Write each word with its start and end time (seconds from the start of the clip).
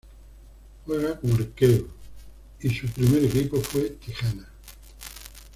Juega 0.87 1.19
como 1.19 1.35
arquero 1.35 1.87
y 2.59 2.73
su 2.73 2.87
primer 2.87 3.23
equipo 3.23 3.61
fue 3.61 3.83
Tijuana. 4.03 4.47